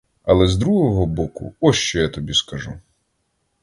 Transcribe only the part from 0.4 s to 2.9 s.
з другого боку, ось що я тобі скажу.